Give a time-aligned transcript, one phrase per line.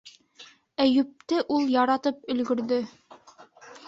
[0.85, 2.81] Әйүпте ул яратып өлгөрҙө.